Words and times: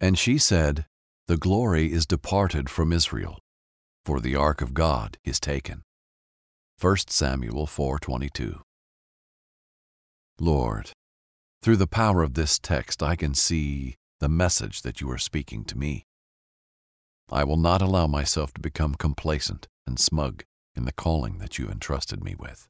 And 0.00 0.18
she 0.18 0.38
said, 0.38 0.86
The 1.26 1.36
glory 1.36 1.92
is 1.92 2.06
departed 2.06 2.70
from 2.70 2.92
Israel, 2.92 3.38
for 4.04 4.20
the 4.20 4.36
ark 4.36 4.60
of 4.60 4.74
God 4.74 5.18
is 5.24 5.40
taken. 5.40 5.82
1 6.80 6.96
Samuel 7.08 7.66
4:22. 7.66 8.60
Lord, 10.40 10.92
through 11.62 11.76
the 11.76 11.88
power 11.88 12.22
of 12.22 12.34
this 12.34 12.58
text 12.58 13.02
I 13.02 13.16
can 13.16 13.34
see 13.34 13.96
the 14.20 14.28
message 14.28 14.82
that 14.82 15.00
you 15.00 15.10
are 15.10 15.18
speaking 15.18 15.64
to 15.64 15.76
me. 15.76 16.04
I 17.30 17.42
will 17.42 17.56
not 17.56 17.82
allow 17.82 18.06
myself 18.06 18.54
to 18.54 18.60
become 18.60 18.94
complacent 18.94 19.66
and 19.86 19.98
smug 19.98 20.44
in 20.76 20.84
the 20.84 20.92
calling 20.92 21.38
that 21.38 21.58
you 21.58 21.68
entrusted 21.68 22.22
me 22.22 22.36
with. 22.38 22.68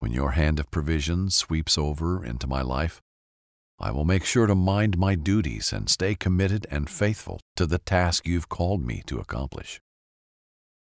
When 0.00 0.12
your 0.12 0.32
hand 0.32 0.60
of 0.60 0.70
provision 0.70 1.30
sweeps 1.30 1.78
over 1.78 2.22
into 2.22 2.46
my 2.46 2.60
life, 2.60 3.00
I 3.78 3.90
will 3.90 4.04
make 4.04 4.24
sure 4.24 4.46
to 4.46 4.54
mind 4.54 4.96
my 4.96 5.14
duties 5.14 5.72
and 5.72 5.90
stay 5.90 6.14
committed 6.14 6.66
and 6.70 6.88
faithful 6.88 7.40
to 7.56 7.66
the 7.66 7.78
task 7.78 8.26
you've 8.26 8.48
called 8.48 8.84
me 8.84 9.02
to 9.06 9.18
accomplish. 9.18 9.80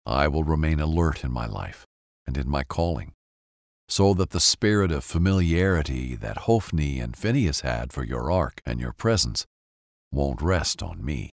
I 0.06 0.28
will 0.28 0.44
remain 0.44 0.80
alert 0.80 1.24
in 1.24 1.32
my 1.32 1.48
life 1.48 1.86
and 2.28 2.38
in 2.38 2.50
my 2.50 2.64
calling, 2.64 3.14
so 3.88 4.14
that 4.16 4.32
the 4.32 4.40
spirit 4.40 4.92
of 4.92 5.04
familiarity 5.04 6.16
that 6.16 6.40
Hophni 6.40 7.00
and 7.00 7.16
Phinehas 7.16 7.62
had 7.62 7.94
for 7.94 8.04
your 8.04 8.32
ark 8.32 8.62
and 8.66 8.80
your 8.80 8.94
presence 8.94 9.46
won't 10.12 10.42
rest 10.42 10.84
on 10.84 11.04
me. 11.04 11.32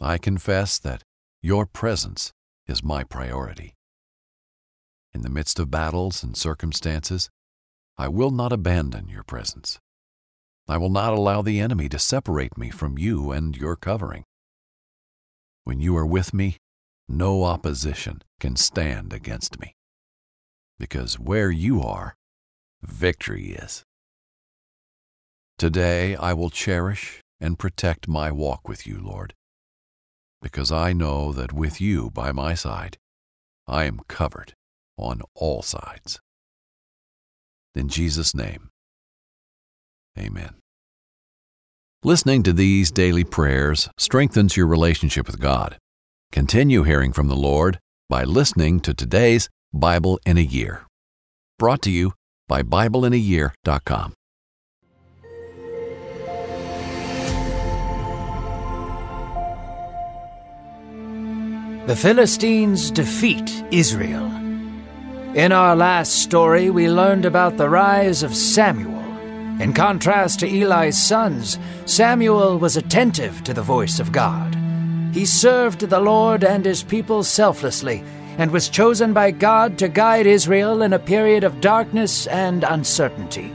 I 0.00 0.18
confess 0.18 0.78
that 0.78 1.02
your 1.42 1.66
presence 1.66 2.32
is 2.66 2.82
my 2.82 3.04
priority. 3.04 3.74
In 5.12 5.22
the 5.22 5.30
midst 5.30 5.58
of 5.58 5.70
battles 5.70 6.22
and 6.22 6.36
circumstances, 6.36 7.28
I 7.98 8.08
will 8.08 8.30
not 8.30 8.52
abandon 8.52 9.08
your 9.08 9.24
presence. 9.24 9.78
I 10.70 10.76
will 10.76 10.88
not 10.88 11.12
allow 11.12 11.42
the 11.42 11.58
enemy 11.58 11.88
to 11.88 11.98
separate 11.98 12.56
me 12.56 12.70
from 12.70 12.96
you 12.96 13.32
and 13.32 13.56
your 13.56 13.74
covering. 13.74 14.22
When 15.64 15.80
you 15.80 15.96
are 15.96 16.06
with 16.06 16.32
me, 16.32 16.58
no 17.08 17.42
opposition 17.42 18.22
can 18.38 18.54
stand 18.54 19.12
against 19.12 19.58
me. 19.58 19.74
Because 20.78 21.18
where 21.18 21.50
you 21.50 21.82
are, 21.82 22.14
victory 22.82 23.46
is. 23.46 23.82
Today 25.58 26.14
I 26.14 26.34
will 26.34 26.50
cherish 26.50 27.20
and 27.40 27.58
protect 27.58 28.06
my 28.06 28.30
walk 28.30 28.68
with 28.68 28.86
you, 28.86 29.00
Lord, 29.00 29.34
because 30.40 30.70
I 30.70 30.92
know 30.92 31.32
that 31.32 31.52
with 31.52 31.80
you 31.80 32.10
by 32.10 32.30
my 32.30 32.54
side, 32.54 32.96
I 33.66 33.86
am 33.86 34.02
covered 34.06 34.54
on 34.96 35.22
all 35.34 35.62
sides. 35.62 36.20
In 37.74 37.88
Jesus' 37.88 38.36
name, 38.36 38.69
amen. 40.20 40.54
Listening 42.02 42.42
to 42.44 42.52
these 42.52 42.90
daily 42.90 43.24
prayers 43.24 43.88
strengthens 43.98 44.56
your 44.56 44.66
relationship 44.66 45.26
with 45.26 45.40
God. 45.40 45.76
Continue 46.32 46.84
hearing 46.84 47.12
from 47.12 47.28
the 47.28 47.36
Lord 47.36 47.78
by 48.08 48.24
listening 48.24 48.80
to 48.80 48.94
today's 48.94 49.48
Bible 49.72 50.18
in 50.24 50.38
a 50.38 50.42
Year. 50.42 50.86
Brought 51.58 51.82
to 51.82 51.90
you 51.90 52.12
by 52.48 52.62
BibleInAYear.com. 52.62 54.14
The 61.86 61.96
Philistines 61.96 62.90
defeat 62.90 63.64
Israel. 63.70 64.26
In 65.34 65.50
our 65.50 65.74
last 65.74 66.22
story, 66.22 66.70
we 66.70 66.88
learned 66.88 67.24
about 67.24 67.56
the 67.56 67.68
rise 67.68 68.22
of 68.22 68.34
Samuel. 68.34 68.99
In 69.60 69.74
contrast 69.74 70.40
to 70.40 70.48
Eli's 70.48 70.96
sons, 70.96 71.58
Samuel 71.84 72.58
was 72.58 72.78
attentive 72.78 73.44
to 73.44 73.52
the 73.52 73.60
voice 73.60 74.00
of 74.00 74.10
God. 74.10 74.56
He 75.12 75.26
served 75.26 75.80
the 75.80 76.00
Lord 76.00 76.44
and 76.44 76.64
his 76.64 76.82
people 76.82 77.22
selflessly 77.22 78.02
and 78.38 78.50
was 78.50 78.70
chosen 78.70 79.12
by 79.12 79.32
God 79.32 79.76
to 79.76 79.88
guide 79.88 80.26
Israel 80.26 80.80
in 80.80 80.94
a 80.94 80.98
period 80.98 81.44
of 81.44 81.60
darkness 81.60 82.26
and 82.28 82.64
uncertainty. 82.64 83.52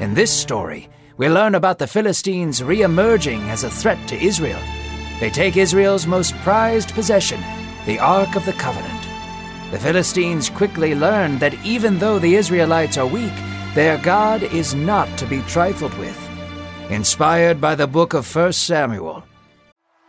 In 0.00 0.12
this 0.12 0.32
story, 0.32 0.88
we 1.18 1.28
learn 1.28 1.54
about 1.54 1.78
the 1.78 1.86
Philistines 1.86 2.60
re 2.60 2.82
emerging 2.82 3.42
as 3.48 3.62
a 3.62 3.70
threat 3.70 4.08
to 4.08 4.16
Israel. 4.20 4.60
They 5.20 5.30
take 5.30 5.56
Israel's 5.56 6.08
most 6.08 6.34
prized 6.38 6.94
possession, 6.94 7.40
the 7.86 8.00
Ark 8.00 8.34
of 8.34 8.44
the 8.44 8.54
Covenant. 8.54 9.06
The 9.70 9.78
Philistines 9.78 10.50
quickly 10.50 10.96
learn 10.96 11.38
that 11.38 11.54
even 11.64 12.00
though 12.00 12.18
the 12.18 12.34
Israelites 12.34 12.98
are 12.98 13.06
weak, 13.06 13.32
their 13.78 13.96
God 13.98 14.42
is 14.42 14.74
not 14.74 15.06
to 15.16 15.24
be 15.24 15.40
trifled 15.42 15.96
with. 15.98 16.18
Inspired 16.90 17.60
by 17.60 17.76
the 17.76 17.86
book 17.86 18.12
of 18.12 18.26
1 18.26 18.52
Samuel, 18.52 19.22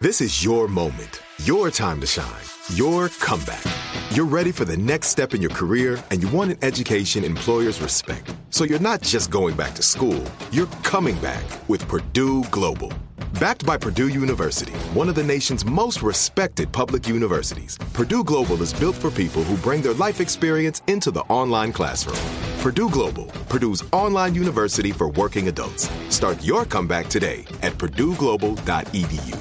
This 0.01 0.21
is 0.21 0.43
your 0.43 0.67
moment, 0.67 1.21
your 1.43 1.69
time 1.69 2.01
to 2.01 2.07
shine, 2.07 2.47
your 2.73 3.09
comeback. 3.19 3.63
You're 4.09 4.25
ready 4.25 4.51
for 4.51 4.65
the 4.65 4.75
next 4.75 5.09
step 5.09 5.35
in 5.35 5.39
your 5.39 5.51
career 5.51 6.03
and 6.09 6.19
you 6.19 6.27
want 6.29 6.49
an 6.49 6.57
education 6.63 7.23
employers 7.23 7.79
respect. 7.79 8.33
So 8.49 8.63
you're 8.63 8.79
not 8.79 9.03
just 9.03 9.29
going 9.29 9.55
back 9.55 9.75
to 9.75 9.83
school, 9.83 10.23
you're 10.51 10.73
coming 10.81 11.19
back 11.19 11.45
with 11.69 11.87
Purdue 11.87 12.45
Global. 12.45 12.91
Backed 13.39 13.67
by 13.67 13.77
Purdue 13.77 14.07
University, 14.07 14.73
one 14.97 15.09
of 15.09 15.13
the 15.13 15.29
nation's 15.35 15.63
most 15.63 16.01
respected 16.01 16.71
public 16.71 17.07
universities, 17.07 17.77
Purdue 17.93 18.23
Global 18.23 18.63
is 18.63 18.73
built 18.73 18.95
for 18.95 19.11
people 19.11 19.43
who 19.43 19.57
bring 19.57 19.83
their 19.83 19.93
life 19.93 20.19
experience 20.21 20.81
into 20.87 21.11
the 21.11 21.21
online 21.29 21.71
classroom. 21.71 22.48
Purdue 22.59 22.89
Global, 22.89 23.25
Purdue's 23.47 23.85
online 23.93 24.35
university 24.35 24.91
for 24.91 25.09
working 25.11 25.47
adults. 25.47 25.89
Start 26.09 26.43
your 26.43 26.65
comeback 26.65 27.07
today 27.07 27.45
at 27.61 27.71
purdueglobal.edu. 27.77 29.37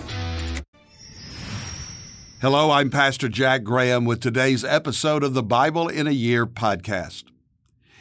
Hello, 2.41 2.71
I'm 2.71 2.91
Pastor 2.91 3.29
Jack 3.29 3.65
Graham 3.65 4.05
with 4.05 4.21
today's 4.21 4.63
episode 4.63 5.25
of 5.25 5.35
the 5.35 5.43
Bible 5.43 5.89
in 5.89 6.07
a 6.07 6.13
Year 6.13 6.47
podcast. 6.47 7.25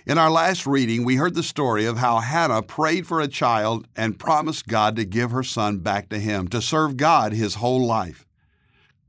In 0.06 0.20
our 0.20 0.30
last 0.30 0.68
reading, 0.68 1.04
we 1.04 1.16
heard 1.16 1.34
the 1.34 1.42
story 1.42 1.86
of 1.86 1.98
how 1.98 2.20
Hannah 2.20 2.62
prayed 2.62 3.08
for 3.08 3.20
a 3.20 3.28
child 3.28 3.88
and 3.96 4.20
promised 4.20 4.68
God 4.68 4.96
to 4.98 5.04
give 5.04 5.32
her 5.32 5.42
son 5.42 5.80
back 5.80 6.10
to 6.10 6.20
him 6.20 6.48
to 6.50 6.62
serve 6.62 6.96
God 6.96 7.34
his 7.34 7.56
whole 7.56 7.84
life. 7.84 8.28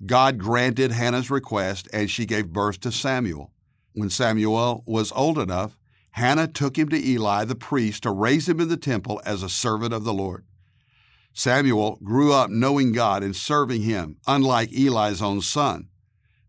God 0.06 0.38
granted 0.38 0.92
Hannah's 0.92 1.30
request 1.30 1.86
and 1.92 2.10
she 2.10 2.25
gave 2.25 2.48
birth 2.48 2.80
to 2.80 2.90
Samuel. 2.90 3.50
When 3.92 4.08
Samuel 4.08 4.82
was 4.86 5.12
old 5.12 5.38
enough, 5.38 5.77
Hannah 6.18 6.48
took 6.48 6.76
him 6.76 6.88
to 6.88 7.08
Eli 7.08 7.44
the 7.44 7.54
priest 7.54 8.02
to 8.02 8.10
raise 8.10 8.48
him 8.48 8.60
in 8.60 8.68
the 8.68 8.76
temple 8.76 9.22
as 9.24 9.44
a 9.44 9.48
servant 9.48 9.94
of 9.94 10.02
the 10.02 10.12
Lord. 10.12 10.44
Samuel 11.32 12.00
grew 12.02 12.32
up 12.32 12.50
knowing 12.50 12.90
God 12.90 13.22
and 13.22 13.36
serving 13.36 13.82
him, 13.82 14.16
unlike 14.26 14.72
Eli's 14.72 15.22
own 15.22 15.40
son. 15.40 15.88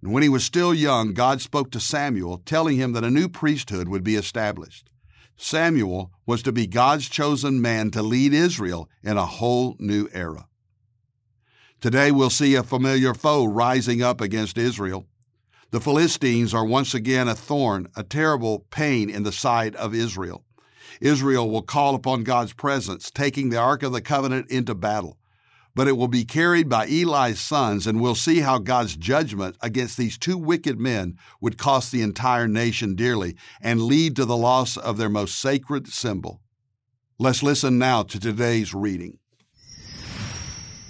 And 0.01 0.11
when 0.11 0.23
he 0.23 0.29
was 0.29 0.43
still 0.43 0.73
young, 0.73 1.13
God 1.13 1.39
spoke 1.39 1.69
to 1.71 1.79
Samuel, 1.79 2.39
telling 2.39 2.77
him 2.77 2.93
that 2.93 3.03
a 3.03 3.11
new 3.11 3.29
priesthood 3.29 3.87
would 3.87 4.03
be 4.03 4.15
established. 4.15 4.89
Samuel 5.37 6.11
was 6.25 6.41
to 6.43 6.51
be 6.51 6.65
God's 6.65 7.07
chosen 7.07 7.61
man 7.61 7.91
to 7.91 8.01
lead 8.01 8.33
Israel 8.33 8.89
in 9.03 9.17
a 9.17 9.25
whole 9.25 9.75
new 9.79 10.09
era. 10.11 10.47
Today 11.79 12.11
we'll 12.11 12.31
see 12.31 12.55
a 12.55 12.63
familiar 12.63 13.13
foe 13.13 13.45
rising 13.45 14.01
up 14.01 14.19
against 14.19 14.57
Israel. 14.57 15.05
The 15.71 15.81
Philistines 15.81 16.53
are 16.53 16.65
once 16.65 16.93
again 16.93 17.27
a 17.27 17.35
thorn, 17.35 17.87
a 17.95 18.03
terrible 18.03 18.65
pain 18.71 19.09
in 19.09 19.23
the 19.23 19.31
side 19.31 19.75
of 19.75 19.93
Israel. 19.93 20.43
Israel 20.99 21.49
will 21.49 21.61
call 21.61 21.95
upon 21.95 22.23
God's 22.23 22.53
presence, 22.53 23.11
taking 23.11 23.49
the 23.49 23.57
Ark 23.57 23.83
of 23.83 23.91
the 23.91 24.01
Covenant 24.01 24.49
into 24.49 24.73
battle 24.73 25.19
but 25.79 25.87
it 25.87 25.95
will 25.95 26.09
be 26.09 26.25
carried 26.25 26.67
by 26.67 26.85
Eli's 26.87 27.39
sons, 27.39 27.87
and 27.87 28.01
we'll 28.01 28.13
see 28.13 28.41
how 28.41 28.57
God's 28.57 28.97
judgment 28.97 29.55
against 29.61 29.95
these 29.95 30.17
two 30.17 30.37
wicked 30.37 30.77
men 30.77 31.17
would 31.39 31.57
cost 31.57 31.91
the 31.91 32.01
entire 32.01 32.49
nation 32.49 32.95
dearly 32.95 33.37
and 33.61 33.81
lead 33.81 34.15
to 34.17 34.25
the 34.25 34.35
loss 34.35 34.75
of 34.75 34.97
their 34.97 35.07
most 35.07 35.39
sacred 35.39 35.87
symbol. 35.87 36.41
Let's 37.17 37.43
listen 37.43 37.77
now 37.77 38.03
to 38.03 38.19
today's 38.19 38.73
reading. 38.73 39.19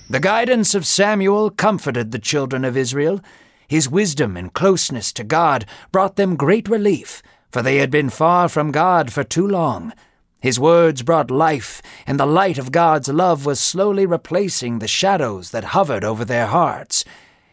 The 0.10 0.20
guidance 0.20 0.74
of 0.74 0.88
Samuel 0.88 1.52
comforted 1.52 2.10
the 2.10 2.18
children 2.18 2.66
of 2.66 2.76
Israel. 2.76 3.22
His 3.70 3.88
wisdom 3.88 4.36
and 4.36 4.52
closeness 4.52 5.14
to 5.14 5.24
God 5.24 5.64
brought 5.92 6.16
them 6.16 6.36
great 6.36 6.68
relief, 6.68 7.22
for 7.52 7.62
they 7.62 7.78
had 7.78 7.92
been 7.92 8.10
far 8.10 8.50
from 8.50 8.72
God 8.72 9.14
for 9.14 9.24
too 9.24 9.48
long. 9.48 9.94
His 10.42 10.60
words 10.60 11.04
brought 11.04 11.30
life, 11.30 11.80
and 12.08 12.20
the 12.20 12.26
light 12.26 12.58
of 12.58 12.72
God's 12.72 13.10
love 13.10 13.46
was 13.46 13.60
slowly 13.60 14.08
replacing 14.08 14.80
the 14.80 14.88
shadows 14.88 15.52
that 15.52 15.66
hovered 15.76 16.04
over 16.04 16.26
their 16.26 16.48
hearts. 16.48 17.06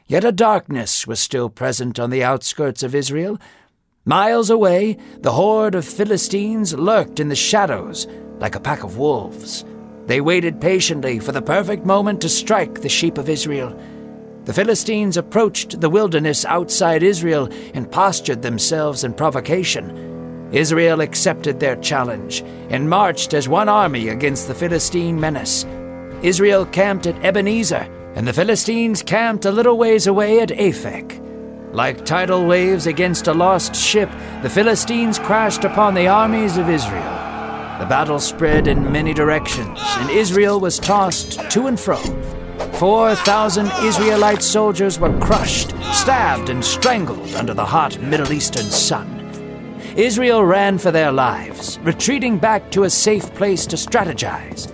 Yet 0.06 0.24
a 0.24 0.32
darkness 0.32 1.06
was 1.06 1.20
still 1.20 1.50
present 1.50 1.98
on 1.98 2.08
the 2.08 2.24
outskirts 2.24 2.82
of 2.82 2.94
Israel. 2.94 3.38
Miles 4.06 4.48
away, 4.48 4.96
the 5.18 5.32
horde 5.32 5.74
of 5.74 5.84
Philistines 5.84 6.72
lurked 6.72 7.20
in 7.20 7.28
the 7.28 7.36
shadows 7.36 8.06
like 8.38 8.54
a 8.54 8.60
pack 8.60 8.84
of 8.84 8.96
wolves. 8.96 9.66
They 10.06 10.22
waited 10.22 10.62
patiently 10.62 11.18
for 11.18 11.32
the 11.32 11.42
perfect 11.42 11.84
moment 11.84 12.22
to 12.22 12.30
strike 12.30 12.80
the 12.80 12.88
sheep 12.88 13.18
of 13.18 13.28
Israel. 13.28 13.78
The 14.46 14.54
Philistines 14.54 15.16
approached 15.16 15.80
the 15.80 15.90
wilderness 15.90 16.44
outside 16.44 17.02
Israel 17.02 17.48
and 17.74 17.90
postured 17.90 18.42
themselves 18.42 19.02
in 19.02 19.12
provocation. 19.12 20.48
Israel 20.52 21.00
accepted 21.00 21.58
their 21.58 21.74
challenge 21.74 22.44
and 22.70 22.88
marched 22.88 23.34
as 23.34 23.48
one 23.48 23.68
army 23.68 24.08
against 24.08 24.46
the 24.46 24.54
Philistine 24.54 25.18
menace. 25.18 25.66
Israel 26.22 26.64
camped 26.64 27.08
at 27.08 27.24
Ebenezer, 27.24 27.88
and 28.14 28.24
the 28.24 28.32
Philistines 28.32 29.02
camped 29.02 29.46
a 29.46 29.50
little 29.50 29.76
ways 29.76 30.06
away 30.06 30.38
at 30.38 30.50
Aphek. 30.50 31.20
Like 31.74 32.06
tidal 32.06 32.46
waves 32.46 32.86
against 32.86 33.26
a 33.26 33.34
lost 33.34 33.74
ship, 33.74 34.10
the 34.42 34.48
Philistines 34.48 35.18
crashed 35.18 35.64
upon 35.64 35.94
the 35.94 36.06
armies 36.06 36.56
of 36.56 36.70
Israel. 36.70 37.02
The 37.80 37.86
battle 37.86 38.20
spread 38.20 38.68
in 38.68 38.92
many 38.92 39.12
directions, 39.12 39.80
and 39.82 40.08
Israel 40.08 40.60
was 40.60 40.78
tossed 40.78 41.40
to 41.50 41.66
and 41.66 41.78
fro. 41.78 41.98
Four 42.78 43.14
thousand 43.14 43.70
Israelite 43.82 44.42
soldiers 44.42 44.98
were 44.98 45.18
crushed, 45.20 45.70
stabbed, 45.94 46.48
and 46.48 46.64
strangled 46.64 47.34
under 47.34 47.54
the 47.54 47.64
hot 47.64 47.98
Middle 48.00 48.32
Eastern 48.32 48.66
sun. 48.66 49.08
Israel 49.96 50.44
ran 50.44 50.76
for 50.76 50.90
their 50.90 51.10
lives, 51.10 51.78
retreating 51.80 52.38
back 52.38 52.70
to 52.70 52.84
a 52.84 52.90
safe 52.90 53.32
place 53.34 53.66
to 53.66 53.76
strategize. 53.76 54.70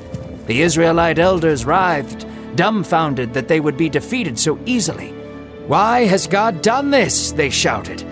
The 0.46 0.62
Israelite 0.62 1.18
elders 1.18 1.64
writhed, 1.64 2.26
dumbfounded 2.56 3.32
that 3.34 3.48
they 3.48 3.60
would 3.60 3.76
be 3.76 3.88
defeated 3.88 4.38
so 4.38 4.58
easily. 4.66 5.10
Why 5.68 6.04
has 6.06 6.26
God 6.26 6.60
done 6.60 6.90
this? 6.90 7.30
they 7.32 7.50
shouted. 7.50 8.04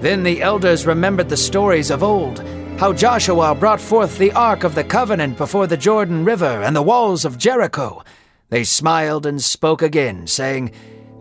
Then 0.00 0.22
the 0.22 0.40
elders 0.42 0.86
remembered 0.86 1.28
the 1.28 1.36
stories 1.36 1.90
of 1.90 2.02
old 2.02 2.42
how 2.78 2.92
Joshua 2.92 3.54
brought 3.54 3.80
forth 3.80 4.18
the 4.18 4.32
Ark 4.32 4.64
of 4.64 4.74
the 4.74 4.82
Covenant 4.82 5.36
before 5.36 5.68
the 5.68 5.76
Jordan 5.76 6.24
River 6.24 6.62
and 6.62 6.74
the 6.74 6.82
walls 6.82 7.24
of 7.24 7.38
Jericho. 7.38 8.02
They 8.50 8.64
smiled 8.64 9.26
and 9.26 9.42
spoke 9.42 9.82
again, 9.82 10.26
saying, 10.26 10.72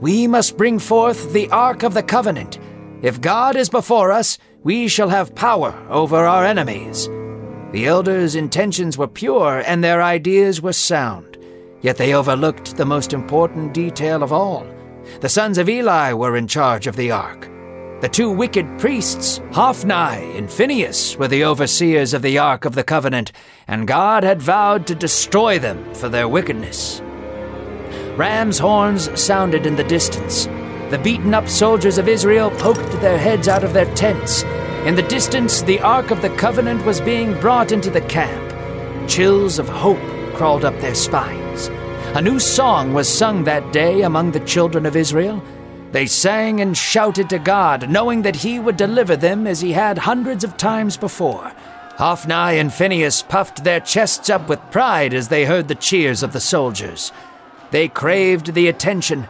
We 0.02 0.28
must 0.28 0.58
bring 0.58 0.80
forth 0.80 1.34
the 1.34 1.50
Ark 1.50 1.84
of 1.84 1.94
the 1.94 2.04
Covenant. 2.04 2.60
If 3.02 3.22
God 3.22 3.56
is 3.56 3.70
before 3.70 4.12
us, 4.12 4.38
we 4.64 4.88
shall 4.88 5.10
have 5.10 5.36
power 5.36 5.74
over 5.90 6.26
our 6.26 6.46
enemies. 6.46 7.08
The 7.72 7.88
elders' 7.88 8.36
intentions 8.36 8.98
were 8.98 9.08
pure 9.08 9.64
and 9.66 9.84
their 9.84 10.04
ideas 10.04 10.62
were 10.62 10.74
sound, 10.74 11.38
yet 11.82 11.98
they 11.98 12.14
overlooked 12.14 12.78
the 12.78 12.86
most 12.86 13.14
important 13.14 13.74
detail 13.74 14.22
of 14.22 14.32
all. 14.32 14.66
The 15.22 15.30
sons 15.30 15.58
of 15.58 15.68
Eli 15.68 16.14
were 16.14 16.38
in 16.38 16.48
charge 16.48 16.88
of 16.88 16.96
the 16.96 17.12
ark. 17.12 17.50
The 18.02 18.10
two 18.10 18.30
wicked 18.30 18.80
priests, 18.80 19.42
Hophni 19.54 20.38
and 20.38 20.52
Phinehas, 20.52 21.18
were 21.18 21.30
the 21.30 21.46
overseers 21.46 22.14
of 22.14 22.22
the 22.22 22.38
Ark 22.38 22.66
of 22.66 22.76
the 22.76 22.84
Covenant, 22.84 23.32
and 23.66 23.88
God 23.88 24.24
had 24.24 24.42
vowed 24.42 24.86
to 24.88 24.96
destroy 24.96 25.58
them 25.58 25.94
for 25.94 26.10
their 26.10 26.28
wickedness. 26.28 27.02
Ram's 28.16 28.60
horns 28.60 29.10
sounded 29.20 29.66
in 29.66 29.76
the 29.76 29.84
distance, 29.84 30.46
the 30.92 31.00
beaten 31.04 31.34
up 31.34 31.50
soldiers 31.50 31.98
of 31.98 32.08
Israel 32.08 32.52
poked 32.52 33.02
their 33.02 33.18
heads 33.18 33.48
out 33.48 33.64
of 33.64 33.74
their 33.74 33.92
tents. 33.96 34.44
In 34.86 34.94
the 34.94 35.02
distance, 35.02 35.64
the 35.64 35.80
Ark 35.80 36.12
of 36.12 36.22
the 36.22 36.30
Covenant 36.36 36.86
was 36.86 37.02
being 37.02 37.34
brought 37.40 37.72
into 37.72 37.90
the 37.90 38.02
camp. 38.02 39.10
Chills 39.10 39.58
of 39.58 39.68
hope 39.68 39.98
crawled 40.36 40.64
up 40.64 40.80
their 40.80 40.94
spines. 40.94 41.70
A 42.16 42.22
new 42.22 42.40
song 42.40 42.94
was 42.94 43.10
sung 43.10 43.46
that 43.46 43.74
day 43.74 44.04
among 44.04 44.32
the 44.32 44.42
children 44.42 44.86
of 44.86 44.96
Israel. 44.96 45.44
They 45.92 46.06
sang 46.06 46.62
and 46.62 46.78
shouted 46.78 47.32
to 47.32 47.40
God, 47.40 47.90
knowing 47.90 48.22
that 48.22 48.36
He 48.36 48.60
would 48.60 48.78
deliver 48.78 49.16
them 49.16 49.48
as 49.48 49.62
He 49.62 49.72
had 49.72 49.98
hundreds 49.98 50.44
of 50.44 50.58
times 50.58 50.98
before. 50.98 51.52
Hophni 51.98 52.60
and 52.60 52.72
Phinehas 52.72 53.24
puffed 53.24 53.64
their 53.64 53.80
chests 53.80 54.30
up 54.30 54.48
with 54.48 54.60
pride 54.70 55.16
as 55.16 55.30
they 55.30 55.46
heard 55.46 55.68
the 55.68 55.74
cheers 55.74 56.22
of 56.22 56.34
the 56.34 56.40
soldiers. 56.40 57.12
They 57.74 57.90
craved 57.90 58.54
the 58.54 58.70
attention 58.70 59.28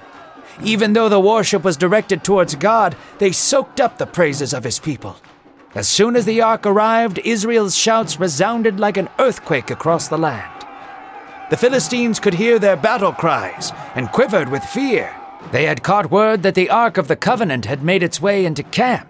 even 0.61 0.93
though 0.93 1.09
the 1.09 1.19
worship 1.19 1.63
was 1.63 1.77
directed 1.77 2.23
towards 2.23 2.55
God, 2.55 2.95
they 3.17 3.31
soaked 3.31 3.81
up 3.81 3.97
the 3.97 4.05
praises 4.05 4.53
of 4.53 4.63
his 4.63 4.79
people. 4.79 5.15
As 5.75 5.87
soon 5.87 6.15
as 6.15 6.25
the 6.25 6.41
ark 6.41 6.65
arrived, 6.65 7.19
Israel's 7.19 7.75
shouts 7.75 8.19
resounded 8.19 8.79
like 8.79 8.97
an 8.97 9.09
earthquake 9.17 9.71
across 9.71 10.07
the 10.07 10.17
land. 10.17 10.49
The 11.49 11.57
Philistines 11.57 12.19
could 12.19 12.35
hear 12.35 12.59
their 12.59 12.77
battle 12.77 13.11
cries 13.11 13.71
and 13.95 14.11
quivered 14.11 14.49
with 14.49 14.63
fear. 14.63 15.13
They 15.51 15.65
had 15.65 15.83
caught 15.83 16.11
word 16.11 16.43
that 16.43 16.55
the 16.55 16.69
Ark 16.69 16.97
of 16.97 17.07
the 17.07 17.15
Covenant 17.15 17.65
had 17.65 17.83
made 17.83 18.03
its 18.03 18.21
way 18.21 18.45
into 18.45 18.63
camp. 18.63 19.09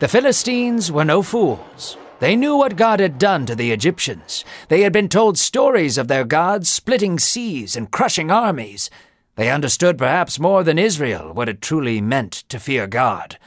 The 0.00 0.08
Philistines 0.08 0.90
were 0.90 1.04
no 1.04 1.22
fools. 1.22 1.96
They 2.22 2.36
knew 2.36 2.56
what 2.56 2.76
God 2.76 3.00
had 3.00 3.18
done 3.18 3.46
to 3.46 3.56
the 3.56 3.72
Egyptians. 3.72 4.44
They 4.68 4.82
had 4.82 4.92
been 4.92 5.08
told 5.08 5.36
stories 5.38 5.98
of 5.98 6.06
their 6.06 6.22
gods 6.22 6.68
splitting 6.68 7.18
seas 7.18 7.74
and 7.74 7.90
crushing 7.90 8.30
armies. 8.30 8.90
They 9.34 9.50
understood 9.50 9.98
perhaps 9.98 10.38
more 10.38 10.62
than 10.62 10.78
Israel 10.78 11.34
what 11.34 11.48
it 11.48 11.60
truly 11.60 12.00
meant 12.00 12.44
to 12.48 12.60
fear 12.60 12.86
God. 12.86 13.38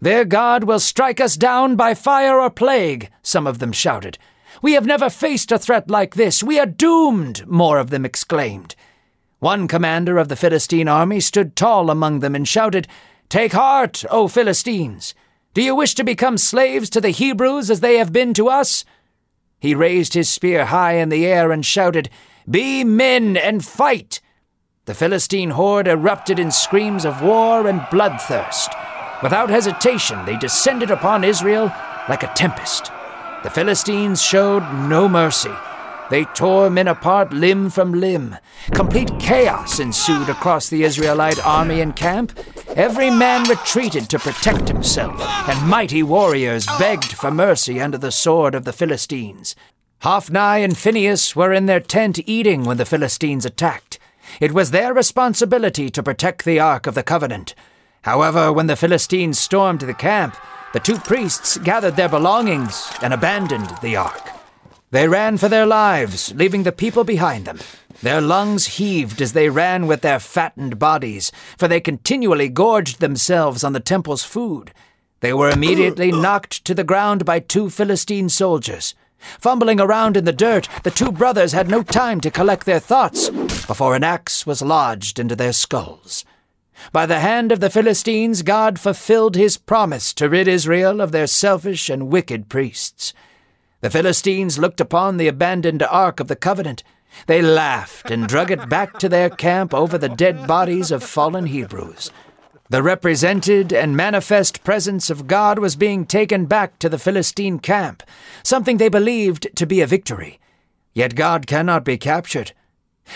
Their 0.00 0.24
God 0.24 0.64
will 0.64 0.80
strike 0.80 1.20
us 1.20 1.36
down 1.36 1.76
by 1.76 1.94
fire 1.94 2.40
or 2.40 2.50
plague, 2.50 3.08
some 3.22 3.46
of 3.46 3.60
them 3.60 3.70
shouted. 3.70 4.18
We 4.62 4.72
have 4.72 4.84
never 4.84 5.10
faced 5.10 5.52
a 5.52 5.56
threat 5.58 5.88
like 5.88 6.16
this. 6.16 6.42
We 6.42 6.58
are 6.58 6.66
doomed, 6.66 7.46
more 7.46 7.78
of 7.78 7.90
them 7.90 8.04
exclaimed. 8.04 8.74
One 9.38 9.68
commander 9.68 10.18
of 10.18 10.26
the 10.26 10.34
Philistine 10.34 10.88
army 10.88 11.20
stood 11.20 11.54
tall 11.54 11.88
among 11.88 12.18
them 12.18 12.34
and 12.34 12.48
shouted, 12.48 12.88
Take 13.28 13.52
heart, 13.52 14.04
O 14.10 14.26
Philistines! 14.26 15.14
Do 15.58 15.64
you 15.64 15.74
wish 15.74 15.96
to 15.96 16.04
become 16.04 16.38
slaves 16.38 16.88
to 16.90 17.00
the 17.00 17.10
Hebrews 17.10 17.68
as 17.68 17.80
they 17.80 17.98
have 17.98 18.12
been 18.12 18.32
to 18.34 18.48
us? 18.48 18.84
He 19.58 19.74
raised 19.74 20.14
his 20.14 20.28
spear 20.28 20.66
high 20.66 20.92
in 20.92 21.08
the 21.08 21.26
air 21.26 21.50
and 21.50 21.66
shouted, 21.66 22.10
Be 22.48 22.84
men 22.84 23.36
and 23.36 23.64
fight! 23.64 24.20
The 24.84 24.94
Philistine 24.94 25.50
horde 25.50 25.88
erupted 25.88 26.38
in 26.38 26.52
screams 26.52 27.04
of 27.04 27.22
war 27.22 27.66
and 27.66 27.80
bloodthirst. 27.90 28.68
Without 29.20 29.50
hesitation, 29.50 30.24
they 30.26 30.36
descended 30.36 30.92
upon 30.92 31.24
Israel 31.24 31.72
like 32.08 32.22
a 32.22 32.32
tempest. 32.36 32.92
The 33.42 33.50
Philistines 33.50 34.22
showed 34.22 34.62
no 34.88 35.08
mercy. 35.08 35.50
They 36.10 36.24
tore 36.24 36.70
men 36.70 36.88
apart 36.88 37.32
limb 37.32 37.70
from 37.70 37.92
limb. 37.92 38.36
Complete 38.72 39.10
chaos 39.18 39.78
ensued 39.78 40.28
across 40.28 40.68
the 40.68 40.82
Israelite 40.82 41.44
army 41.44 41.80
and 41.80 41.94
camp. 41.94 42.38
Every 42.76 43.10
man 43.10 43.48
retreated 43.48 44.08
to 44.10 44.18
protect 44.18 44.68
himself, 44.68 45.20
and 45.48 45.68
mighty 45.68 46.02
warriors 46.02 46.66
begged 46.78 47.12
for 47.12 47.30
mercy 47.30 47.80
under 47.80 47.98
the 47.98 48.12
sword 48.12 48.54
of 48.54 48.64
the 48.64 48.72
Philistines. 48.72 49.54
Hophni 50.02 50.62
and 50.62 50.78
Phinehas 50.78 51.34
were 51.34 51.52
in 51.52 51.66
their 51.66 51.80
tent 51.80 52.20
eating 52.26 52.64
when 52.64 52.76
the 52.76 52.86
Philistines 52.86 53.44
attacked. 53.44 53.98
It 54.40 54.52
was 54.52 54.70
their 54.70 54.94
responsibility 54.94 55.90
to 55.90 56.02
protect 56.02 56.44
the 56.44 56.60
Ark 56.60 56.86
of 56.86 56.94
the 56.94 57.02
Covenant. 57.02 57.54
However, 58.02 58.52
when 58.52 58.68
the 58.68 58.76
Philistines 58.76 59.38
stormed 59.38 59.80
the 59.80 59.94
camp, 59.94 60.36
the 60.72 60.80
two 60.80 60.98
priests 60.98 61.58
gathered 61.58 61.96
their 61.96 62.08
belongings 62.08 62.90
and 63.02 63.12
abandoned 63.12 63.72
the 63.82 63.96
Ark. 63.96 64.37
They 64.90 65.06
ran 65.06 65.36
for 65.36 65.48
their 65.50 65.66
lives, 65.66 66.32
leaving 66.34 66.62
the 66.62 66.72
people 66.72 67.04
behind 67.04 67.44
them. 67.44 67.58
Their 68.02 68.22
lungs 68.22 68.78
heaved 68.78 69.20
as 69.20 69.34
they 69.34 69.50
ran 69.50 69.86
with 69.86 70.00
their 70.00 70.18
fattened 70.18 70.78
bodies, 70.78 71.30
for 71.58 71.68
they 71.68 71.80
continually 71.80 72.48
gorged 72.48 73.00
themselves 73.00 73.62
on 73.62 73.74
the 73.74 73.80
temple's 73.80 74.24
food. 74.24 74.72
They 75.20 75.34
were 75.34 75.50
immediately 75.50 76.10
knocked 76.24 76.64
to 76.64 76.74
the 76.74 76.84
ground 76.84 77.26
by 77.26 77.40
two 77.40 77.68
Philistine 77.68 78.30
soldiers. 78.30 78.94
Fumbling 79.18 79.80
around 79.80 80.16
in 80.16 80.24
the 80.24 80.32
dirt, 80.32 80.68
the 80.84 80.90
two 80.90 81.12
brothers 81.12 81.52
had 81.52 81.68
no 81.68 81.82
time 81.82 82.20
to 82.20 82.30
collect 82.30 82.64
their 82.64 82.80
thoughts 82.80 83.28
before 83.66 83.94
an 83.94 84.04
axe 84.04 84.46
was 84.46 84.62
lodged 84.62 85.18
into 85.18 85.36
their 85.36 85.52
skulls. 85.52 86.24
By 86.92 87.04
the 87.04 87.18
hand 87.18 87.50
of 87.50 87.60
the 87.60 87.68
Philistines, 87.68 88.42
God 88.42 88.78
fulfilled 88.78 89.34
his 89.34 89.58
promise 89.58 90.14
to 90.14 90.28
rid 90.28 90.48
Israel 90.48 91.00
of 91.00 91.12
their 91.12 91.26
selfish 91.26 91.90
and 91.90 92.08
wicked 92.08 92.48
priests. 92.48 93.12
The 93.80 93.90
Philistines 93.90 94.58
looked 94.58 94.80
upon 94.80 95.16
the 95.16 95.28
abandoned 95.28 95.84
Ark 95.84 96.18
of 96.18 96.26
the 96.26 96.34
Covenant. 96.34 96.82
They 97.26 97.40
laughed 97.40 98.10
and 98.10 98.26
drug 98.26 98.50
it 98.50 98.68
back 98.68 98.98
to 98.98 99.08
their 99.08 99.30
camp 99.30 99.72
over 99.72 99.96
the 99.96 100.08
dead 100.08 100.48
bodies 100.48 100.90
of 100.90 101.04
fallen 101.04 101.46
Hebrews. 101.46 102.10
The 102.70 102.82
represented 102.82 103.72
and 103.72 103.96
manifest 103.96 104.64
presence 104.64 105.10
of 105.10 105.26
God 105.26 105.58
was 105.58 105.76
being 105.76 106.04
taken 106.04 106.46
back 106.46 106.78
to 106.80 106.88
the 106.88 106.98
Philistine 106.98 107.60
camp, 107.60 108.02
something 108.42 108.76
they 108.76 108.88
believed 108.88 109.48
to 109.54 109.64
be 109.64 109.80
a 109.80 109.86
victory. 109.86 110.40
Yet 110.92 111.14
God 111.14 111.46
cannot 111.46 111.84
be 111.84 111.96
captured. 111.96 112.52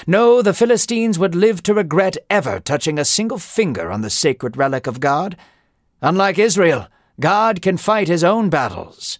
No, 0.06 0.42
the 0.42 0.54
Philistines 0.54 1.18
would 1.18 1.34
live 1.34 1.62
to 1.64 1.74
regret 1.74 2.16
ever 2.30 2.60
touching 2.60 2.98
a 2.98 3.04
single 3.04 3.38
finger 3.38 3.90
on 3.90 4.00
the 4.00 4.10
sacred 4.10 4.56
relic 4.56 4.86
of 4.86 5.00
God. 5.00 5.36
Unlike 6.00 6.38
Israel, 6.38 6.86
God 7.20 7.60
can 7.60 7.76
fight 7.76 8.08
his 8.08 8.24
own 8.24 8.48
battles. 8.48 9.18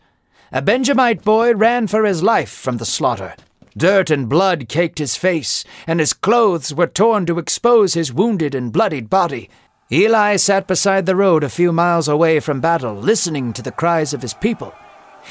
A 0.54 0.60
Benjamite 0.60 1.24
boy 1.24 1.54
ran 1.54 1.86
for 1.86 2.04
his 2.04 2.22
life 2.22 2.50
from 2.50 2.76
the 2.76 2.84
slaughter. 2.84 3.34
Dirt 3.74 4.10
and 4.10 4.28
blood 4.28 4.68
caked 4.68 4.98
his 4.98 5.16
face, 5.16 5.64
and 5.86 5.98
his 5.98 6.12
clothes 6.12 6.74
were 6.74 6.86
torn 6.86 7.24
to 7.24 7.38
expose 7.38 7.94
his 7.94 8.12
wounded 8.12 8.54
and 8.54 8.70
bloodied 8.70 9.08
body. 9.08 9.48
Eli 9.90 10.36
sat 10.36 10.66
beside 10.66 11.06
the 11.06 11.16
road 11.16 11.42
a 11.42 11.48
few 11.48 11.72
miles 11.72 12.06
away 12.06 12.38
from 12.38 12.60
battle, 12.60 12.94
listening 12.94 13.54
to 13.54 13.62
the 13.62 13.72
cries 13.72 14.12
of 14.12 14.20
his 14.20 14.34
people. 14.34 14.74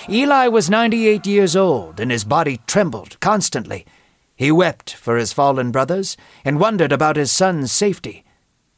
Eli 0.09 0.47
was 0.47 0.71
98 0.71 1.27
years 1.27 1.55
old, 1.55 1.99
and 1.99 2.09
his 2.09 2.23
body 2.23 2.59
trembled 2.65 3.19
constantly. 3.19 3.85
He 4.35 4.51
wept 4.51 4.91
for 4.91 5.17
his 5.17 5.33
fallen 5.33 5.69
brothers 5.69 6.17
and 6.43 6.59
wondered 6.59 6.91
about 6.91 7.15
his 7.15 7.31
son's 7.31 7.71
safety. 7.71 8.25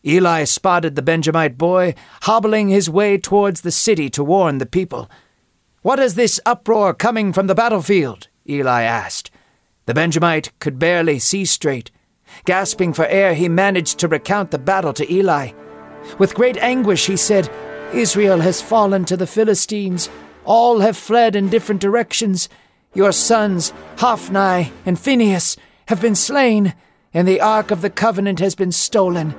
Eli 0.06 0.44
spotted 0.44 0.96
the 0.96 1.02
Benjamite 1.02 1.58
boy 1.58 1.96
hobbling 2.24 2.68
his 2.68 2.90
way 2.90 3.18
towards 3.18 3.62
the 3.62 3.72
city 3.72 4.10
to 4.10 4.26
warn 4.26 4.58
the 4.58 4.66
people. 4.66 5.10
What 5.84 6.00
is 6.00 6.16
this 6.16 6.40
uproar 6.46 6.94
coming 6.94 7.34
from 7.34 7.48
the 7.48 7.56
battlefield? 7.56 8.30
Eli 8.48 8.84
asked. 8.84 9.30
The 9.86 9.94
Benjamite 9.94 10.58
could 10.60 10.80
barely 10.80 11.20
see 11.20 11.44
straight. 11.44 11.92
Gasping 12.46 12.94
for 12.94 13.06
air, 13.08 13.34
he 13.34 13.50
managed 13.50 14.00
to 14.00 14.08
recount 14.08 14.52
the 14.52 14.58
battle 14.58 14.94
to 14.94 15.14
Eli. 15.14 15.52
With 16.18 16.36
great 16.36 16.56
anguish, 16.56 17.08
he 17.08 17.18
said, 17.18 17.52
Israel 17.94 18.40
has 18.40 18.62
fallen 18.62 19.04
to 19.06 19.18
the 19.18 19.28
Philistines. 19.28 20.10
All 20.46 20.80
have 20.80 20.96
fled 20.96 21.36
in 21.36 21.50
different 21.50 21.82
directions. 21.82 22.48
Your 22.94 23.12
sons, 23.12 23.74
Hophni 23.98 24.72
and 24.86 24.98
Phinehas, 24.98 25.58
have 25.88 26.00
been 26.00 26.16
slain, 26.16 26.76
and 27.14 27.28
the 27.28 27.42
Ark 27.42 27.72
of 27.72 27.82
the 27.82 27.90
Covenant 27.90 28.40
has 28.40 28.56
been 28.56 28.72
stolen. 28.72 29.36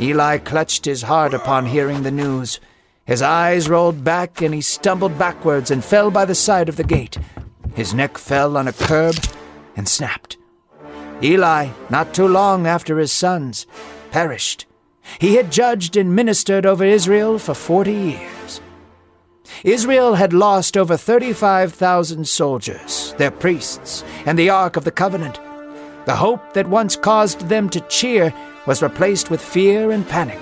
Eli 0.00 0.38
clutched 0.38 0.86
his 0.86 1.02
heart 1.02 1.32
upon 1.32 1.66
hearing 1.66 2.02
the 2.02 2.10
news. 2.10 2.58
His 3.12 3.20
eyes 3.20 3.68
rolled 3.68 4.02
back, 4.02 4.40
and 4.40 4.54
he 4.54 4.62
stumbled 4.62 5.18
backwards 5.18 5.70
and 5.70 5.84
fell 5.84 6.10
by 6.10 6.24
the 6.24 6.34
side 6.34 6.70
of 6.70 6.76
the 6.76 6.82
gate. 6.82 7.18
His 7.74 7.92
neck 7.92 8.16
fell 8.16 8.56
on 8.56 8.66
a 8.66 8.72
curb 8.72 9.16
and 9.76 9.86
snapped. 9.86 10.38
Eli, 11.22 11.68
not 11.90 12.14
too 12.14 12.26
long 12.26 12.66
after 12.66 12.96
his 12.96 13.12
sons, 13.12 13.66
perished. 14.12 14.64
He 15.18 15.34
had 15.34 15.52
judged 15.52 15.94
and 15.94 16.16
ministered 16.16 16.64
over 16.64 16.86
Israel 16.86 17.38
for 17.38 17.52
forty 17.52 17.92
years. 17.92 18.62
Israel 19.62 20.14
had 20.14 20.32
lost 20.32 20.78
over 20.78 20.96
35,000 20.96 22.26
soldiers, 22.26 23.14
their 23.18 23.30
priests, 23.30 24.02
and 24.24 24.38
the 24.38 24.48
Ark 24.48 24.78
of 24.78 24.84
the 24.84 24.90
Covenant. 24.90 25.38
The 26.06 26.16
hope 26.16 26.54
that 26.54 26.66
once 26.66 26.96
caused 26.96 27.50
them 27.50 27.68
to 27.68 27.80
cheer 27.90 28.32
was 28.66 28.80
replaced 28.80 29.30
with 29.30 29.42
fear 29.42 29.90
and 29.90 30.08
panic. 30.08 30.40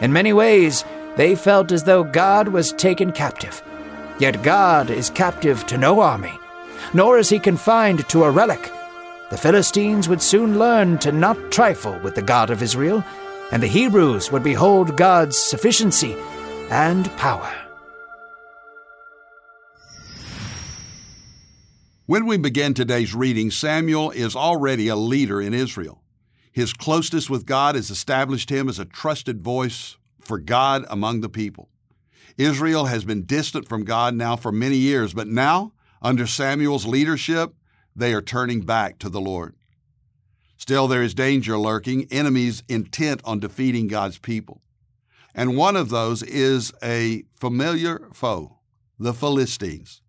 In 0.00 0.12
many 0.12 0.32
ways, 0.32 0.84
they 1.16 1.34
felt 1.34 1.72
as 1.72 1.84
though 1.84 2.04
God 2.04 2.48
was 2.48 2.72
taken 2.72 3.12
captive. 3.12 3.62
Yet 4.18 4.42
God 4.42 4.90
is 4.90 5.10
captive 5.10 5.66
to 5.66 5.78
no 5.78 6.00
army, 6.00 6.32
nor 6.94 7.18
is 7.18 7.28
he 7.28 7.38
confined 7.38 8.08
to 8.08 8.24
a 8.24 8.30
relic. 8.30 8.70
The 9.30 9.36
Philistines 9.36 10.08
would 10.08 10.22
soon 10.22 10.58
learn 10.58 10.98
to 10.98 11.12
not 11.12 11.50
trifle 11.50 11.98
with 12.00 12.14
the 12.14 12.22
God 12.22 12.50
of 12.50 12.62
Israel, 12.62 13.04
and 13.50 13.62
the 13.62 13.66
Hebrews 13.66 14.30
would 14.30 14.42
behold 14.42 14.96
God's 14.96 15.36
sufficiency 15.36 16.16
and 16.70 17.10
power. 17.16 17.52
When 22.06 22.26
we 22.26 22.36
begin 22.36 22.74
today's 22.74 23.14
reading, 23.14 23.50
Samuel 23.50 24.10
is 24.10 24.36
already 24.36 24.88
a 24.88 24.96
leader 24.96 25.40
in 25.40 25.54
Israel. 25.54 26.02
His 26.52 26.74
closeness 26.74 27.30
with 27.30 27.46
God 27.46 27.74
has 27.74 27.90
established 27.90 28.50
him 28.50 28.68
as 28.68 28.78
a 28.78 28.84
trusted 28.84 29.40
voice 29.40 29.96
for 30.24 30.38
God 30.38 30.84
among 30.88 31.20
the 31.20 31.28
people. 31.28 31.68
Israel 32.38 32.86
has 32.86 33.04
been 33.04 33.24
distant 33.24 33.68
from 33.68 33.84
God 33.84 34.14
now 34.14 34.36
for 34.36 34.52
many 34.52 34.76
years, 34.76 35.12
but 35.12 35.28
now, 35.28 35.72
under 36.00 36.26
Samuel's 36.26 36.86
leadership, 36.86 37.54
they 37.94 38.14
are 38.14 38.22
turning 38.22 38.62
back 38.62 38.98
to 38.98 39.08
the 39.08 39.20
Lord. 39.20 39.54
Still, 40.56 40.86
there 40.88 41.02
is 41.02 41.14
danger 41.14 41.58
lurking, 41.58 42.06
enemies 42.10 42.62
intent 42.68 43.20
on 43.24 43.40
defeating 43.40 43.88
God's 43.88 44.18
people. 44.18 44.62
And 45.34 45.56
one 45.56 45.76
of 45.76 45.88
those 45.88 46.22
is 46.22 46.72
a 46.82 47.24
familiar 47.34 48.08
foe, 48.12 48.58
the 48.98 49.14
Philistines. 49.14 50.02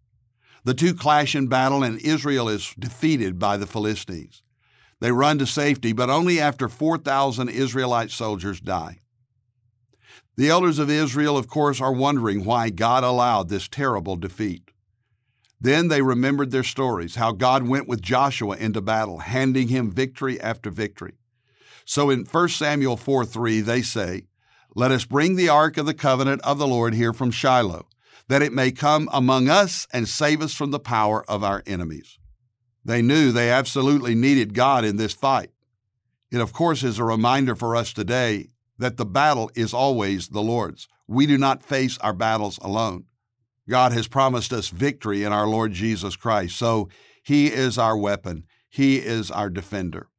The 0.63 0.73
two 0.73 0.93
clash 0.93 1.35
in 1.35 1.47
battle, 1.47 1.83
and 1.83 1.99
Israel 1.99 2.47
is 2.47 2.73
defeated 2.77 3.39
by 3.39 3.57
the 3.57 3.67
Philistines. 3.67 4.43
They 5.01 5.11
run 5.11 5.37
to 5.39 5.45
safety, 5.45 5.91
but 5.91 6.09
only 6.09 6.39
after 6.39 6.69
4,000 6.69 7.49
Israelite 7.49 8.11
soldiers 8.11 8.61
die. 8.61 8.99
The 10.35 10.49
elders 10.49 10.79
of 10.79 10.89
Israel, 10.89 11.37
of 11.37 11.47
course, 11.47 11.79
are 11.79 11.93
wondering 11.93 12.43
why 12.43 12.69
God 12.69 13.03
allowed 13.03 13.49
this 13.49 13.67
terrible 13.67 14.15
defeat. 14.15 14.71
Then 15.61 15.87
they 15.87 16.01
remembered 16.01 16.51
their 16.51 16.63
stories, 16.63 17.15
how 17.15 17.31
God 17.31 17.67
went 17.67 17.87
with 17.87 18.01
Joshua 18.01 18.57
into 18.57 18.81
battle, 18.81 19.19
handing 19.19 19.67
him 19.67 19.91
victory 19.91 20.41
after 20.41 20.69
victory. 20.69 21.13
So 21.85 22.09
in 22.09 22.25
1 22.25 22.49
Samuel 22.49 22.97
4 22.97 23.25
3, 23.25 23.61
they 23.61 23.81
say, 23.81 24.23
Let 24.75 24.91
us 24.91 25.05
bring 25.05 25.35
the 25.35 25.49
ark 25.49 25.77
of 25.77 25.85
the 25.85 25.93
covenant 25.93 26.41
of 26.41 26.57
the 26.57 26.67
Lord 26.67 26.93
here 26.93 27.13
from 27.13 27.31
Shiloh 27.31 27.87
that 28.27 28.41
it 28.41 28.53
may 28.53 28.71
come 28.71 29.09
among 29.11 29.49
us 29.49 29.87
and 29.91 30.07
save 30.07 30.41
us 30.41 30.53
from 30.53 30.71
the 30.71 30.79
power 30.79 31.23
of 31.29 31.43
our 31.43 31.61
enemies. 31.65 32.17
They 32.85 33.01
knew 33.01 33.31
they 33.31 33.51
absolutely 33.51 34.15
needed 34.15 34.53
God 34.53 34.85
in 34.85 34.97
this 34.97 35.13
fight. 35.13 35.51
It, 36.31 36.39
of 36.39 36.53
course, 36.53 36.83
is 36.83 36.99
a 36.99 37.03
reminder 37.03 37.55
for 37.55 37.75
us 37.75 37.93
today 37.93 38.47
that 38.77 38.97
the 38.97 39.05
battle 39.05 39.51
is 39.55 39.73
always 39.73 40.29
the 40.29 40.41
Lord's. 40.41 40.87
We 41.07 41.25
do 41.25 41.37
not 41.37 41.63
face 41.63 41.97
our 41.99 42.13
battles 42.13 42.59
alone. 42.61 43.05
God 43.69 43.93
has 43.93 44.07
promised 44.07 44.51
us 44.51 44.69
victory 44.69 45.23
in 45.23 45.31
our 45.31 45.47
Lord 45.47 45.73
Jesus 45.73 46.15
Christ, 46.15 46.57
so 46.57 46.89
He 47.23 47.47
is 47.47 47.77
our 47.77 47.97
weapon, 47.97 48.43
He 48.69 48.97
is 48.97 49.31
our 49.31 49.49
defender. 49.49 50.09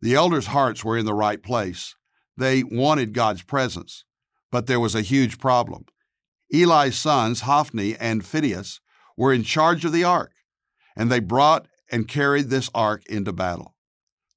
The 0.00 0.14
elders' 0.14 0.46
hearts 0.48 0.84
were 0.84 0.98
in 0.98 1.06
the 1.06 1.14
right 1.14 1.42
place. 1.42 1.94
They 2.36 2.64
wanted 2.64 3.12
God's 3.12 3.42
presence, 3.42 4.04
but 4.50 4.66
there 4.66 4.80
was 4.80 4.94
a 4.94 5.02
huge 5.02 5.38
problem. 5.38 5.84
Eli's 6.52 6.98
sons, 6.98 7.42
Hophni 7.42 7.96
and 7.96 8.24
Phinehas, 8.24 8.80
were 9.16 9.32
in 9.32 9.44
charge 9.44 9.84
of 9.84 9.92
the 9.92 10.04
ark, 10.04 10.32
and 10.96 11.10
they 11.10 11.20
brought 11.20 11.66
and 11.90 12.08
carried 12.08 12.48
this 12.48 12.68
ark 12.74 13.04
into 13.06 13.32
battle. 13.32 13.74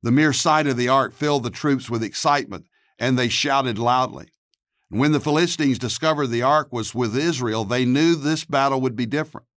The 0.04 0.12
mere 0.12 0.34
sight 0.34 0.68
of 0.68 0.78
the 0.78 0.88
ark 0.88 1.14
filled 1.14 1.44
the 1.44 1.50
troops 1.50 1.90
with 1.90 2.04
excitement, 2.04 2.68
and 3.00 3.18
they 3.18 3.30
shouted 3.30 3.78
loudly. 3.78 4.28
When 4.90 5.12
the 5.12 5.20
Philistines 5.20 5.80
discovered 5.80 6.28
the 6.28 6.42
ark 6.42 6.70
was 6.72 6.94
with 6.94 7.18
Israel, 7.18 7.66
they 7.66 7.86
knew 7.86 8.16
this 8.16 8.46
battle 8.46 8.80
would 8.82 8.96
be 8.96 9.06
different. 9.06 9.48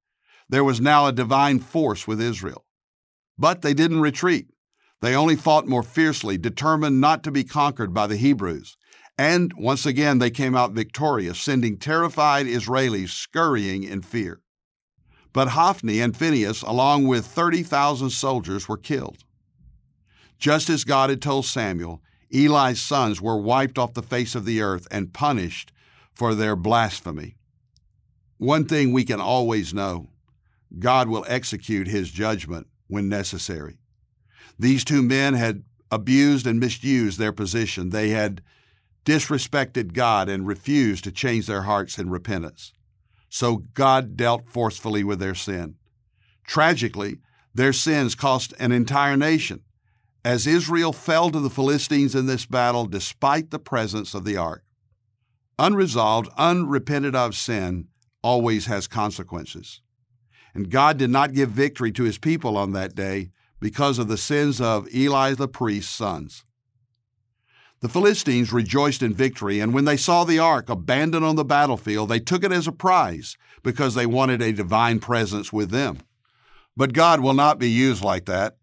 There 0.48 0.64
was 0.64 0.80
now 0.80 1.06
a 1.06 1.12
divine 1.12 1.58
force 1.58 2.06
with 2.06 2.20
Israel. 2.20 2.64
But 3.36 3.62
they 3.62 3.74
didn't 3.74 4.00
retreat. 4.00 4.48
They 5.00 5.14
only 5.14 5.36
fought 5.36 5.68
more 5.68 5.82
fiercely, 5.82 6.38
determined 6.38 7.00
not 7.00 7.22
to 7.22 7.30
be 7.30 7.44
conquered 7.44 7.94
by 7.94 8.06
the 8.06 8.16
Hebrews. 8.16 8.76
And 9.16 9.52
once 9.56 9.84
again, 9.84 10.18
they 10.18 10.30
came 10.30 10.56
out 10.56 10.72
victorious, 10.72 11.38
sending 11.38 11.76
terrified 11.76 12.46
Israelis 12.46 13.10
scurrying 13.10 13.84
in 13.84 14.02
fear. 14.02 14.40
But 15.32 15.48
Hophni 15.48 16.00
and 16.00 16.16
Phinehas, 16.16 16.62
along 16.62 17.06
with 17.06 17.26
30,000 17.26 18.10
soldiers, 18.10 18.68
were 18.68 18.76
killed. 18.76 19.18
Just 20.38 20.70
as 20.70 20.84
God 20.84 21.10
had 21.10 21.20
told 21.20 21.46
Samuel, 21.46 22.00
Eli's 22.32 22.80
sons 22.80 23.20
were 23.20 23.40
wiped 23.40 23.78
off 23.78 23.94
the 23.94 24.02
face 24.02 24.34
of 24.34 24.44
the 24.44 24.60
earth 24.60 24.86
and 24.90 25.12
punished 25.12 25.72
for 26.12 26.34
their 26.34 26.56
blasphemy. 26.56 27.36
One 28.36 28.66
thing 28.66 28.92
we 28.92 29.04
can 29.04 29.20
always 29.20 29.72
know 29.72 30.10
God 30.78 31.08
will 31.08 31.24
execute 31.28 31.88
his 31.88 32.10
judgment 32.10 32.66
when 32.86 33.08
necessary. 33.08 33.78
These 34.58 34.84
two 34.84 35.02
men 35.02 35.34
had 35.34 35.64
abused 35.90 36.46
and 36.46 36.60
misused 36.60 37.18
their 37.18 37.32
position. 37.32 37.90
They 37.90 38.10
had 38.10 38.42
disrespected 39.04 39.94
God 39.94 40.28
and 40.28 40.46
refused 40.46 41.04
to 41.04 41.12
change 41.12 41.46
their 41.46 41.62
hearts 41.62 41.98
in 41.98 42.10
repentance. 42.10 42.72
So 43.30 43.64
God 43.74 44.16
dealt 44.16 44.48
forcefully 44.48 45.04
with 45.04 45.18
their 45.18 45.34
sin. 45.34 45.76
Tragically, 46.44 47.18
their 47.54 47.72
sins 47.72 48.14
cost 48.14 48.52
an 48.58 48.72
entire 48.72 49.16
nation, 49.16 49.62
as 50.28 50.46
Israel 50.46 50.92
fell 50.92 51.30
to 51.30 51.40
the 51.40 51.48
Philistines 51.48 52.14
in 52.14 52.26
this 52.26 52.44
battle 52.44 52.84
despite 52.84 53.48
the 53.50 53.58
presence 53.58 54.12
of 54.12 54.26
the 54.26 54.36
ark. 54.36 54.62
Unresolved, 55.58 56.28
unrepented 56.36 57.16
of 57.16 57.34
sin 57.34 57.88
always 58.22 58.66
has 58.66 58.86
consequences. 58.86 59.80
And 60.52 60.68
God 60.68 60.98
did 60.98 61.08
not 61.08 61.32
give 61.32 61.48
victory 61.48 61.90
to 61.92 62.02
his 62.02 62.18
people 62.18 62.58
on 62.58 62.72
that 62.72 62.94
day 62.94 63.30
because 63.58 63.98
of 63.98 64.08
the 64.08 64.18
sins 64.18 64.60
of 64.60 64.86
Eli 64.94 65.32
the 65.32 65.48
priest's 65.48 65.94
sons. 65.94 66.44
The 67.80 67.88
Philistines 67.88 68.52
rejoiced 68.52 69.02
in 69.02 69.14
victory, 69.14 69.60
and 69.60 69.72
when 69.72 69.86
they 69.86 69.96
saw 69.96 70.24
the 70.24 70.40
ark 70.40 70.68
abandoned 70.68 71.24
on 71.24 71.36
the 71.36 71.44
battlefield, 71.44 72.10
they 72.10 72.20
took 72.20 72.44
it 72.44 72.52
as 72.52 72.66
a 72.66 72.72
prize 72.72 73.38
because 73.62 73.94
they 73.94 74.04
wanted 74.04 74.42
a 74.42 74.52
divine 74.52 74.98
presence 74.98 75.54
with 75.54 75.70
them. 75.70 76.00
But 76.76 76.92
God 76.92 77.20
will 77.20 77.32
not 77.32 77.58
be 77.58 77.70
used 77.70 78.04
like 78.04 78.26
that. 78.26 78.57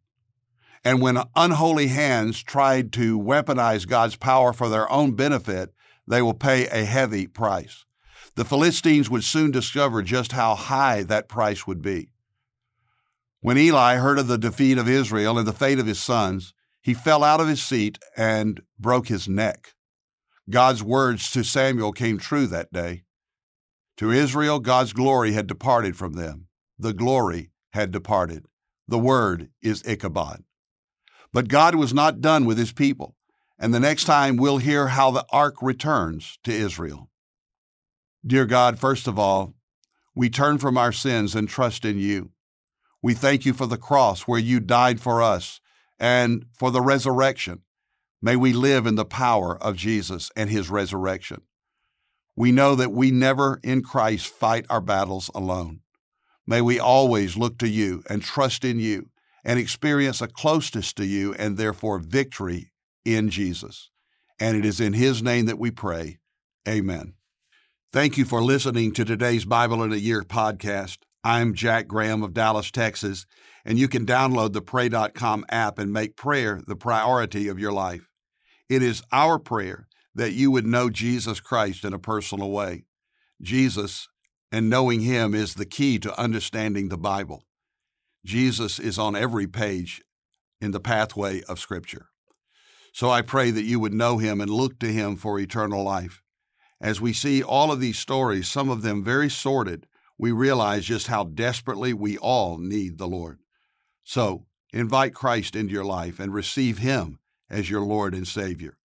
And 0.86 1.02
when 1.02 1.24
unholy 1.36 1.88
hands 1.88 2.44
tried 2.44 2.94
to 2.94 3.20
weaponize 3.20 3.88
God's 3.88 4.16
power 4.16 4.54
for 4.54 4.70
their 4.70 4.90
own 4.92 5.14
benefit, 5.14 5.74
they 6.08 6.22
will 6.22 6.36
pay 6.36 6.68
a 6.68 6.86
heavy 6.86 7.26
price. 7.26 7.86
The 8.36 8.46
Philistines 8.46 9.10
would 9.10 9.24
soon 9.24 9.50
discover 9.50 10.04
just 10.04 10.34
how 10.34 10.54
high 10.54 11.02
that 11.04 11.28
price 11.28 11.66
would 11.66 11.82
be. 11.82 12.12
When 13.42 13.58
Eli 13.58 13.96
heard 13.96 14.20
of 14.20 14.28
the 14.28 14.38
defeat 14.38 14.78
of 14.78 14.88
Israel 14.88 15.40
and 15.40 15.48
the 15.48 15.54
fate 15.54 15.80
of 15.80 15.88
his 15.88 16.00
sons, 16.00 16.54
he 16.82 16.94
fell 16.94 17.24
out 17.24 17.42
of 17.42 17.48
his 17.48 17.64
seat 17.64 17.98
and 18.16 18.62
broke 18.78 19.08
his 19.08 19.28
neck. 19.28 19.74
God's 20.50 20.84
words 20.84 21.32
to 21.32 21.44
Samuel 21.44 21.94
came 21.94 22.20
true 22.20 22.46
that 22.48 22.72
day. 22.72 23.06
To 23.98 24.12
Israel, 24.12 24.60
God's 24.60 24.94
glory 24.94 25.32
had 25.32 25.48
departed 25.48 25.98
from 25.98 26.14
them. 26.14 26.48
The 26.78 26.94
glory 26.94 27.50
had 27.74 27.90
departed. 27.90 28.46
The 28.88 29.00
word 29.00 29.50
is 29.64 29.82
Ichabod. 29.88 30.44
But 31.36 31.50
God 31.50 31.76
was 31.76 31.94
not 31.94 32.22
done 32.22 32.46
with 32.46 32.58
his 32.58 32.72
people, 32.72 33.14
and 33.60 33.74
the 33.74 33.80
next 33.82 34.06
time 34.06 34.38
we'll 34.38 34.60
hear 34.60 34.88
how 34.88 35.12
the 35.12 35.26
ark 35.32 35.56
returns 35.62 36.40
to 36.46 36.54
Israel. 36.54 37.10
Dear 38.26 38.46
God, 38.46 38.80
first 38.80 39.06
of 39.06 39.20
all, 39.20 39.54
we 40.16 40.30
turn 40.30 40.60
from 40.60 40.78
our 40.78 40.94
sins 40.94 41.36
and 41.36 41.50
trust 41.50 41.84
in 41.84 42.00
you. 42.00 42.32
We 43.02 43.14
thank 43.14 43.46
you 43.46 43.52
for 43.52 43.66
the 43.66 43.76
cross 43.78 44.22
where 44.22 44.40
you 44.40 44.62
died 44.62 45.02
for 45.02 45.22
us 45.22 45.60
and 46.00 46.46
for 46.58 46.72
the 46.72 46.80
resurrection. 46.80 47.64
May 48.22 48.38
we 48.38 48.54
live 48.54 48.86
in 48.86 48.96
the 48.96 49.04
power 49.04 49.62
of 49.62 49.76
Jesus 49.76 50.32
and 50.38 50.50
his 50.50 50.70
resurrection. 50.70 51.42
We 52.38 52.54
know 52.54 52.76
that 52.76 52.94
we 52.94 53.12
never 53.12 53.60
in 53.62 53.82
Christ 53.82 54.28
fight 54.28 54.66
our 54.70 54.80
battles 54.80 55.30
alone. 55.36 55.82
May 56.48 56.62
we 56.62 56.80
always 56.80 57.36
look 57.36 57.58
to 57.58 57.68
you 57.68 58.04
and 58.10 58.24
trust 58.24 58.64
in 58.64 58.80
you 58.80 59.10
and 59.46 59.60
experience 59.60 60.22
a 60.22 60.28
closeness 60.28 60.92
to 60.94 61.06
you 61.06 61.34
and 61.36 61.56
therefore 61.56 62.00
victory 62.00 62.72
in 63.06 63.30
Jesus. 63.30 63.92
And 64.40 64.58
it 64.58 64.66
is 64.66 64.82
in 64.82 64.94
his 64.94 65.22
name 65.22 65.46
that 65.46 65.60
we 65.60 65.72
pray. 65.72 66.18
Amen. 66.68 67.14
Thank 67.94 68.18
you 68.18 68.26
for 68.26 68.44
listening 68.44 68.92
to 68.94 69.06
today's 69.06 69.46
Bible 69.46 69.84
in 69.84 69.94
a 69.94 69.98
Year 69.98 70.24
podcast. 70.24 70.98
I'm 71.24 71.54
Jack 71.54 71.88
Graham 71.88 72.24
of 72.24 72.34
Dallas, 72.34 72.72
Texas, 72.72 73.26
and 73.64 73.80
you 73.80 73.88
can 73.88 74.06
download 74.06 74.54
the 74.54 74.62
Pray.com 74.62 75.46
app 75.50 75.80
and 75.80 75.94
make 75.94 76.18
prayer 76.18 76.62
the 76.68 76.76
priority 76.76 77.48
of 77.48 77.60
your 77.60 77.72
life. 77.72 78.10
It 78.68 78.82
is 78.82 79.04
our 79.12 79.40
prayer 79.40 79.88
that 80.14 80.34
you 80.34 80.52
would 80.52 80.66
know 80.66 80.90
Jesus 80.90 81.40
Christ 81.40 81.86
in 81.86 81.94
a 81.94 82.00
personal 82.00 82.52
way. 82.52 82.86
Jesus 83.42 84.08
and 84.52 84.70
knowing 84.70 85.02
Him 85.02 85.34
is 85.34 85.54
the 85.54 85.66
key 85.66 86.00
to 86.00 86.20
understanding 86.20 86.90
the 86.90 86.98
Bible. 86.98 87.44
Jesus 88.26 88.80
is 88.80 88.98
on 88.98 89.16
every 89.16 89.48
page 89.48 90.02
in 90.60 90.72
the 90.72 90.80
pathway 90.80 91.42
of 91.44 91.60
Scripture. 91.60 92.08
So 92.92 93.10
I 93.10 93.22
pray 93.22 93.52
that 93.52 93.64
you 93.64 93.80
would 93.80 93.94
know 93.94 94.18
Him 94.18 94.42
and 94.42 94.50
look 94.50 94.80
to 94.80 94.92
Him 94.92 95.16
for 95.16 95.40
eternal 95.40 95.84
life. 95.84 96.22
As 96.82 97.00
we 97.00 97.14
see 97.14 97.44
all 97.44 97.72
of 97.72 97.80
these 97.80 98.00
stories, 98.00 98.48
some 98.48 98.70
of 98.70 98.82
them 98.82 99.04
very 99.04 99.30
sordid, 99.30 99.86
we 100.18 100.32
realize 100.32 100.86
just 100.86 101.08
how 101.08 101.26
desperately 101.26 101.94
we 101.94 102.18
all 102.18 102.58
need 102.58 102.98
the 102.98 103.08
Lord. 103.08 103.40
So 104.04 104.46
invite 104.74 105.14
Christ 105.14 105.56
into 105.56 105.74
your 105.74 105.86
life 105.86 106.20
and 106.20 106.34
receive 106.34 106.80
Him 106.80 107.20
as 107.50 107.70
your 107.70 107.82
Lord 107.82 108.16
and 108.16 108.28
Savior. 108.28 108.78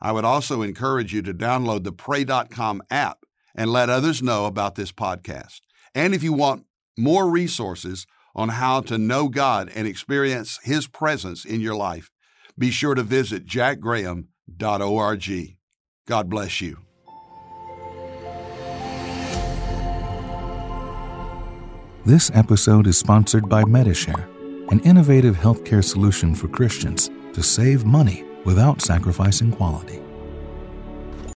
I 0.00 0.12
would 0.12 0.24
also 0.24 0.62
encourage 0.62 1.12
you 1.12 1.22
to 1.22 1.34
download 1.34 1.84
the 1.84 1.92
Pray.com 1.92 2.82
app 2.90 3.24
and 3.54 3.70
let 3.70 3.90
others 3.90 4.22
know 4.22 4.46
about 4.46 4.74
this 4.74 4.92
podcast. 4.92 5.60
And 5.94 6.14
if 6.14 6.22
you 6.22 6.32
want 6.32 6.66
more 6.96 7.28
resources 7.28 8.06
on 8.36 8.50
how 8.50 8.82
to 8.82 8.98
know 8.98 9.28
God 9.28 9.68
and 9.74 9.88
experience 9.88 10.60
His 10.62 10.86
presence 10.86 11.44
in 11.44 11.60
your 11.60 11.74
life, 11.74 12.12
be 12.56 12.70
sure 12.70 12.94
to 12.94 13.02
visit 13.02 13.46
jackgraham.org. 13.46 15.56
God 16.06 16.30
bless 16.30 16.60
you. 16.60 16.78
This 22.04 22.30
episode 22.34 22.86
is 22.86 22.96
sponsored 22.96 23.48
by 23.48 23.64
Medi-Share, 23.64 24.28
an 24.70 24.78
innovative 24.80 25.34
healthcare 25.34 25.82
solution 25.82 26.36
for 26.36 26.46
Christians 26.46 27.10
to 27.32 27.42
save 27.42 27.84
money 27.84 28.22
without 28.44 28.80
sacrificing 28.80 29.50
quality. 29.50 30.00